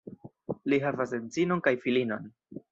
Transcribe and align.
Li 0.73 0.79
havas 0.85 1.15
edzinon 1.19 1.63
kaj 1.69 1.77
filinon. 1.87 2.29